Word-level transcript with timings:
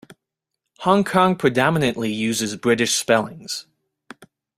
Hong 0.79 1.03
Kong 1.03 1.35
predominantly 1.35 2.11
uses 2.11 2.55
British 2.55 2.95
spellings. 2.95 3.67